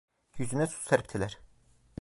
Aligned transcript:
Yüzüne 0.37 0.67
su 0.67 0.81
serptiler. 0.83 1.39